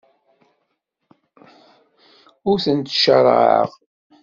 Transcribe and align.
Ur 2.49 2.57
tent-ttcaṛaɛeɣ. 2.63 3.69